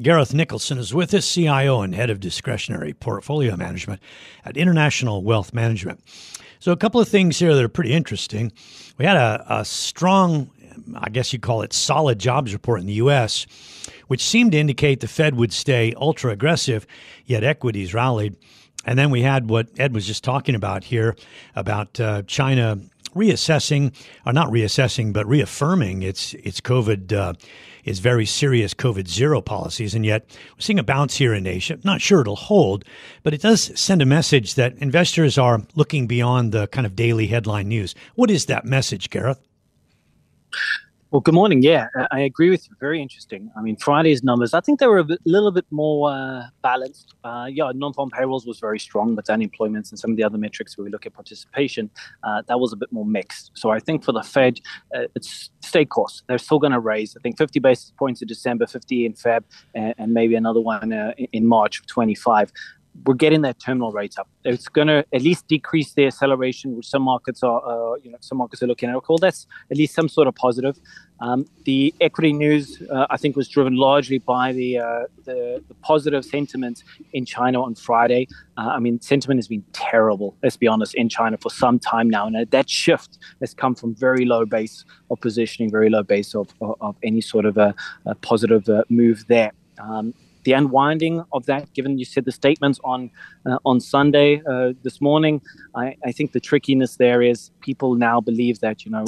[0.00, 4.00] Gareth Nicholson is with us, CIO and head of discretionary portfolio management
[4.44, 6.00] at International Wealth Management.
[6.58, 8.52] So, a couple of things here that are pretty interesting.
[8.98, 10.50] We had a, a strong
[10.96, 13.46] I guess you'd call it solid jobs report in the U.S.,
[14.08, 16.86] which seemed to indicate the Fed would stay ultra aggressive,
[17.26, 18.36] yet equities rallied.
[18.84, 21.16] And then we had what Ed was just talking about here
[21.56, 22.78] about uh, China
[23.14, 23.94] reassessing,
[24.26, 27.34] or not reassessing, but reaffirming its its COVID, uh,
[27.84, 31.78] its very serious COVID zero policies, and yet we're seeing a bounce here in Asia.
[31.84, 32.84] Not sure it'll hold,
[33.22, 37.26] but it does send a message that investors are looking beyond the kind of daily
[37.26, 37.94] headline news.
[38.14, 39.40] What is that message, Gareth?
[41.14, 41.62] Well, good morning.
[41.62, 42.74] Yeah, I agree with you.
[42.80, 43.48] Very interesting.
[43.56, 47.14] I mean, Friday's numbers, I think they were a bit, little bit more uh, balanced.
[47.22, 50.76] Uh, yeah, non-farm payrolls was very strong, but unemployment and some of the other metrics
[50.76, 51.88] where we look at participation,
[52.24, 53.52] uh, that was a bit more mixed.
[53.54, 54.58] So I think for the Fed,
[54.92, 56.24] uh, it's stay course.
[56.26, 59.44] They're still going to raise, I think, 50 basis points in December, 50 in Feb,
[59.72, 62.50] and, and maybe another one uh, in March of 25
[63.04, 64.28] we're getting their terminal rates up.
[64.44, 68.18] It's going to at least decrease the acceleration, which some markets are, uh, you know,
[68.20, 69.08] some markets are looking at.
[69.08, 70.78] Well, that's at least some sort of positive.
[71.20, 75.74] Um, the equity news, uh, I think, was driven largely by the, uh, the, the
[75.82, 78.28] positive sentiment in China on Friday.
[78.56, 80.36] Uh, I mean, sentiment has been terrible.
[80.42, 83.94] Let's be honest, in China for some time now, and that shift has come from
[83.94, 87.74] very low base of positioning, very low base of, of, of any sort of a,
[88.06, 89.52] a positive uh, move there.
[89.78, 93.10] Um, the unwinding of that, given you said the statements on
[93.46, 95.40] uh, on Sunday uh, this morning,
[95.74, 99.04] I, I, think the trickiness there is people now believe that you know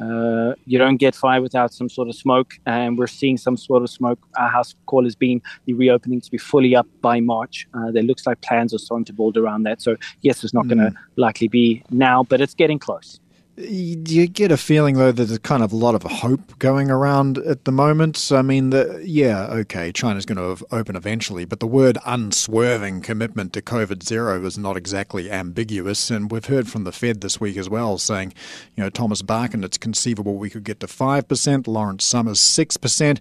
[0.00, 3.82] uh, you don't get fire without some sort of smoke, and we're seeing some sort
[3.82, 4.18] of smoke.
[4.36, 7.66] Our house call has been the reopening to be fully up by March.
[7.74, 9.80] Uh, there looks like plans are starting to build around that.
[9.80, 10.70] So yes, it's not mm.
[10.70, 13.20] going to likely be now, but it's getting close.
[13.56, 17.38] You get a feeling though that there's kind of a lot of hope going around
[17.38, 18.32] at the moment.
[18.32, 23.52] I mean, the, yeah, okay, China's going to open eventually, but the word unswerving commitment
[23.52, 26.10] to COVID zero is not exactly ambiguous.
[26.10, 28.34] And we've heard from the Fed this week as well, saying,
[28.74, 31.68] you know, Thomas Barkin, it's conceivable we could get to five percent.
[31.68, 33.20] Lawrence Summers, six percent.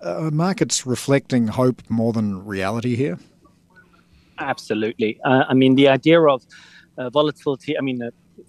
[0.00, 3.18] Uh, markets reflecting hope more than reality here.
[4.38, 5.20] Absolutely.
[5.22, 6.46] Uh, I mean, the idea of
[6.96, 7.76] uh, volatility.
[7.76, 8.00] I mean.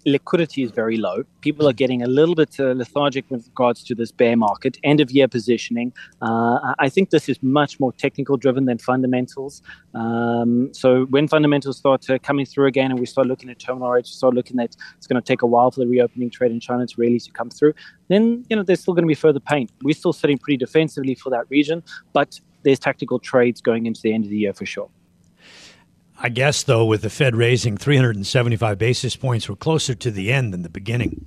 [0.06, 1.24] Liquidity is very low.
[1.42, 5.00] People are getting a little bit uh, lethargic with regards to this bear market, end
[5.00, 5.94] of year positioning.
[6.22, 9.62] Uh, I think this is much more technical driven than fundamentals.
[9.94, 13.90] Um, so when fundamentals start uh, coming through again and we start looking at terminal
[13.90, 16.60] rates, start looking at it's going to take a while for the reopening trade in
[16.60, 17.74] China to really to come through,
[18.08, 19.68] then you know there's still going to be further pain.
[19.84, 21.84] We're still sitting pretty defensively for that region,
[22.14, 24.90] but there's tactical trades going into the end of the year for sure.
[26.20, 30.52] I guess, though, with the Fed raising 375 basis points, we're closer to the end
[30.52, 31.26] than the beginning.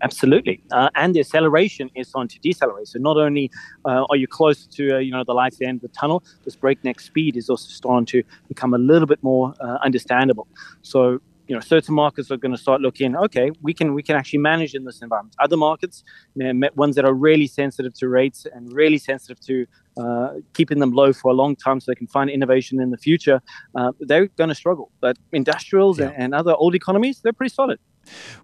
[0.00, 2.86] Absolutely, uh, and the acceleration is on to decelerate.
[2.86, 3.50] So not only
[3.84, 5.98] uh, are you close to uh, you know the light at the end of the
[5.98, 10.46] tunnel, this breakneck speed is also starting to become a little bit more uh, understandable.
[10.82, 14.14] So you know certain markets are going to start looking okay we can we can
[14.14, 16.04] actually manage in this environment other markets
[16.76, 19.66] ones that are really sensitive to rates and really sensitive to
[19.98, 22.98] uh, keeping them low for a long time so they can find innovation in the
[22.98, 23.40] future
[23.74, 26.12] uh, they're going to struggle but industrials yeah.
[26.16, 27.78] and other old economies they're pretty solid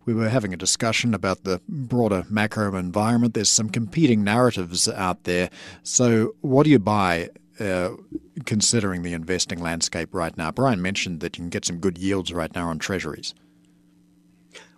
[0.04, 3.32] we were having a discussion about the broader macro environment.
[3.32, 5.48] There's some competing narratives out there.
[5.82, 7.30] So, what do you buy
[7.60, 7.90] uh,
[8.44, 10.50] considering the investing landscape right now?
[10.50, 13.34] Bryan mentioned that you can get some good yields right now on treasuries.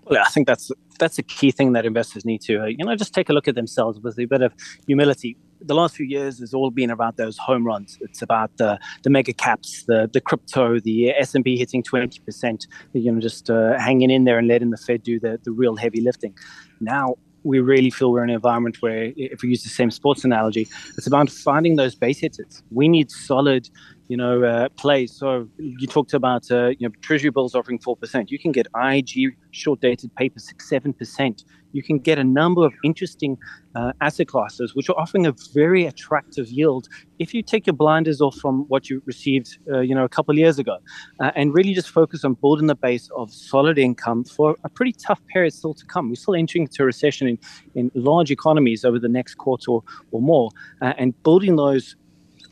[0.05, 2.94] Well, I think that's that's a key thing that investors need to, uh, you know,
[2.96, 4.52] just take a look at themselves with a bit of
[4.87, 5.37] humility.
[5.61, 7.99] the last few years has all been about those home runs.
[8.00, 12.20] It's about the the mega caps, the the crypto, the S and P hitting twenty
[12.20, 12.67] percent.
[12.93, 15.76] You know, just uh, hanging in there and letting the Fed do the the real
[15.76, 16.34] heavy lifting.
[16.81, 20.25] Now we really feel we're in an environment where, if we use the same sports
[20.25, 22.62] analogy, it's about finding those base hitters.
[22.70, 23.70] We need solid
[24.08, 25.12] you know, uh, plays.
[25.12, 28.31] So you talked about, uh, you know, Treasury bills offering 4%.
[28.31, 31.44] You can get IG short dated paper 6 7%.
[31.73, 33.37] You can get a number of interesting
[33.75, 36.88] uh, asset classes which are offering a very attractive yield
[37.19, 40.32] if you take your blinders off from what you received, uh, you know, a couple
[40.32, 40.79] of years ago
[41.20, 44.93] uh, and really just focus on building the base of solid income for a pretty
[44.93, 46.09] tough period still to come.
[46.09, 47.38] We're still entering into a recession in,
[47.75, 49.82] in large economies over the next quarter or,
[50.12, 50.50] or more
[50.81, 51.97] uh, and building those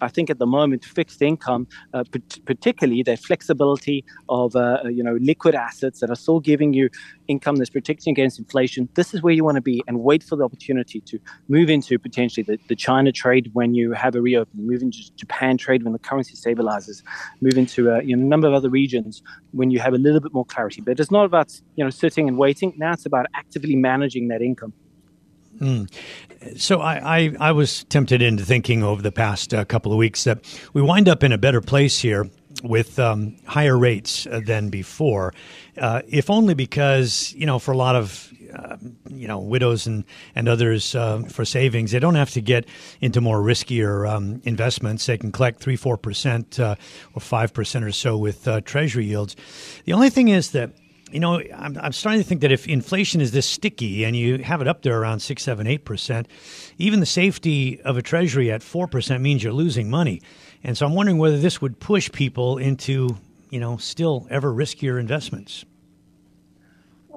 [0.05, 2.05] I think at the moment, fixed income, uh,
[2.45, 6.91] particularly the flexibility of uh, you know liquid assets that are still giving you
[7.27, 8.89] income that's protecting against inflation.
[8.95, 11.19] This is where you want to be, and wait for the opportunity to
[11.49, 15.57] move into potentially the, the China trade when you have a reopening, move into Japan
[15.57, 17.03] trade when the currency stabilizes,
[17.41, 19.23] move into uh, you know, a number of other regions
[19.53, 20.81] when you have a little bit more clarity.
[20.83, 22.75] But it's not about you know sitting and waiting.
[22.77, 24.75] Now it's about actively managing that income.
[25.61, 25.91] Mm.
[26.59, 30.25] So I, I, I, was tempted into thinking over the past uh, couple of weeks
[30.25, 30.41] that
[30.75, 32.29] we wind up in a better place here
[32.63, 35.33] with um, higher rates uh, than before,
[35.79, 38.77] uh, if only because you know for a lot of uh,
[39.09, 40.05] you know widows and
[40.35, 42.67] and others uh, for savings, they don't have to get
[43.01, 45.07] into more riskier um, investments.
[45.07, 46.77] They can collect three four percent uh,
[47.15, 49.37] or five percent or so with Treasury yields.
[49.85, 50.71] The only thing is that
[51.11, 54.39] you know, I'm, I'm starting to think that if inflation is this sticky and you
[54.39, 56.29] have it up there around six, seven, eight percent,
[56.79, 60.21] even the safety of a treasury at four percent means you're losing money.
[60.63, 63.17] And so I'm wondering whether this would push people into,
[63.51, 65.65] you know, still ever riskier investments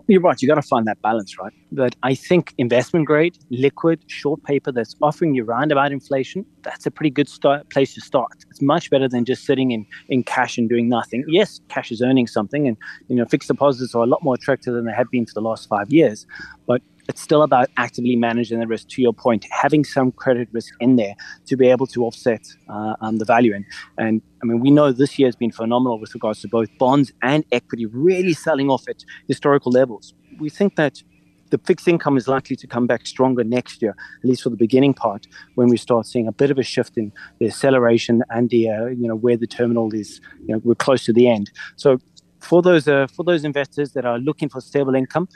[0.08, 0.42] you're right.
[0.42, 1.54] You got to find that balance, right?
[1.72, 6.92] But I think investment grade, liquid, short paper that's offering you roundabout inflation, that's a
[6.92, 8.32] pretty good start, place to start.
[8.50, 11.24] It's much better than just sitting in, in cash and doing nothing.
[11.28, 12.78] Yes, cash is earning something, and
[13.08, 15.42] you know fixed deposits are a lot more attractive than they have been for the
[15.42, 16.26] last five years.
[16.66, 18.90] But it's still about actively managing the risk.
[18.90, 21.16] To your point, having some credit risk in there
[21.48, 23.54] to be able to offset uh, um, the value.
[23.56, 23.66] And,
[23.98, 27.12] and I mean, we know this year has been phenomenal with regards to both bonds
[27.22, 30.14] and equity really selling off at historical levels.
[30.40, 31.02] We think that
[31.50, 34.58] the fixed income is likely to come back stronger next year, at least for the
[34.58, 38.50] beginning part, when we start seeing a bit of a shift in the acceleration and
[38.50, 40.20] the uh, you know where the terminal is.
[40.46, 41.52] You know, we're close to the end.
[41.78, 42.00] So
[42.40, 45.28] for those uh, for those investors that are looking for stable income,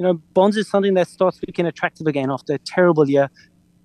[0.00, 3.28] you know, bonds is something that starts looking attractive again after a terrible year.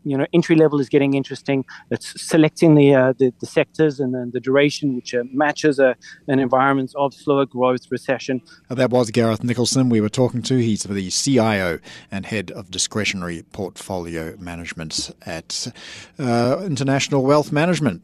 [0.06, 1.66] You know, entry level is getting interesting.
[1.92, 5.94] It's selecting the uh, the, the, sectors and then the duration, which uh, matches a,
[6.30, 8.42] an environment of slower growth, recession.
[8.70, 10.56] That was Gareth Nicholson we were talking to.
[10.56, 11.80] He's the CIO
[12.10, 15.68] and head of discretionary portfolio management at
[16.18, 18.04] uh, International Wealth Management.